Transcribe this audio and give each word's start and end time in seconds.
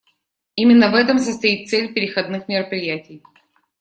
Именно 0.55 0.89
в 0.89 0.95
этом 0.95 1.19
состоит 1.19 1.69
цель 1.69 1.93
переходных 1.93 2.47
мероприятий. 2.47 3.21